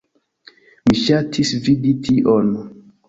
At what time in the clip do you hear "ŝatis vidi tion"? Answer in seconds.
1.01-2.49